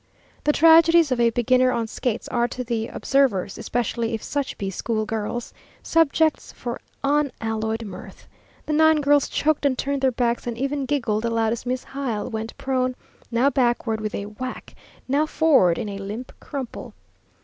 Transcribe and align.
The 0.45 0.51
tragedies 0.51 1.11
of 1.11 1.19
a 1.19 1.29
beginner 1.29 1.71
on 1.71 1.85
skates 1.85 2.27
are 2.29 2.47
to 2.47 2.63
the 2.63 2.87
observers, 2.87 3.59
especially 3.59 4.15
if 4.15 4.23
such 4.23 4.57
be 4.57 4.71
school 4.71 5.05
girls, 5.05 5.53
subjects 5.83 6.51
for 6.53 6.81
unalloyed 7.03 7.85
mirth. 7.85 8.27
The 8.65 8.73
nine 8.73 9.01
girls 9.01 9.29
choked 9.29 9.63
and 9.63 9.77
turned 9.77 10.01
their 10.01 10.11
backs 10.11 10.47
and 10.47 10.57
even 10.57 10.87
giggled 10.87 11.23
aloud 11.23 11.53
as 11.53 11.67
Miss 11.67 11.83
Hyle 11.83 12.27
went 12.31 12.57
prone, 12.57 12.95
now 13.29 13.51
backward 13.51 14.01
with 14.01 14.15
a 14.15 14.25
whack, 14.25 14.73
now 15.07 15.27
forward 15.27 15.77
in 15.77 15.87
a 15.87 15.99
limp 15.99 16.31
crumple. 16.39 16.95